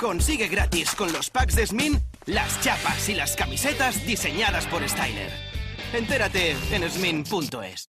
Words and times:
Consigue 0.00 0.48
gratis 0.48 0.94
con 0.94 1.12
los 1.12 1.28
packs 1.28 1.54
de 1.54 1.66
Smin 1.66 2.00
las 2.24 2.58
chapas 2.62 3.06
y 3.10 3.14
las 3.14 3.36
camisetas 3.36 4.06
diseñadas 4.06 4.66
por 4.66 4.88
Styler. 4.88 5.30
Entérate 5.92 6.56
en 6.72 6.90
smin.es. 6.90 7.90